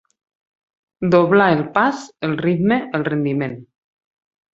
[1.15, 1.99] Doblar el pas,
[2.29, 3.55] el ritme, el rendiment.